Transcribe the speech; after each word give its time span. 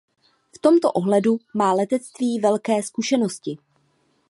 V 0.55 0.59
tomto 0.61 0.91
ohledu 0.91 1.37
má 1.53 1.73
letectví 1.73 2.39
velké 2.39 2.83
zkušenosti. 2.83 3.57